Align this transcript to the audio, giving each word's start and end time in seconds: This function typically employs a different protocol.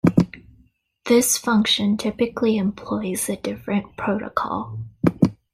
This 1.05 1.37
function 1.37 1.95
typically 1.95 2.57
employs 2.57 3.29
a 3.29 3.35
different 3.35 3.97
protocol. 3.97 4.79